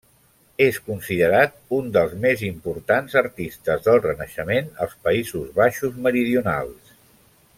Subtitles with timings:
[0.65, 6.99] És considerat un dels més importants artistes de renaixement als Països Baixos meridionals.